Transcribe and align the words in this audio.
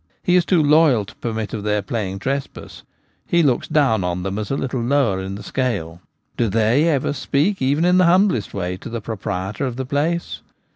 He 0.23 0.35
is 0.35 0.45
too 0.45 0.63
loyal 0.63 1.05
to 1.05 1.13
permit 1.17 1.53
of 1.53 1.61
their 1.61 1.83
playing 1.83 2.17
trespass— 2.17 2.81
he 3.27 3.43
looks 3.43 3.67
down 3.67 4.03
on 4.03 4.23
them 4.23 4.39
as 4.39 4.49
a 4.49 4.57
little 4.57 4.81
lower 4.81 5.21
in 5.21 5.35
the 5.35 5.43
scale. 5.43 6.01
Do 6.37 6.49
they 6.49 6.87
ever 6.87 7.13
speak, 7.13 7.61
even 7.61 7.85
in 7.85 7.99
the 7.99 8.05
humblest 8.05 8.51
way, 8.51 8.77
to 8.77 8.89
the 8.89 8.99
proprietor 8.99 9.67
of 9.67 9.75
the 9.75 9.85
place 9.85 10.41